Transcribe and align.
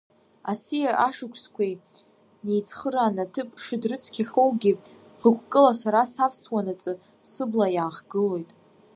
Аси, 0.51 0.79
ашықәсқәеи 1.07 1.73
неицхырааны 2.45 3.21
аҭыԥ 3.25 3.49
шыдрыцқьахьоугьы, 3.63 4.73
хықәкыла 5.21 5.73
сара 5.81 6.01
савсуанаҵы 6.13 6.93
сыбла 7.31 7.67
иаахгылоит. 7.75 8.49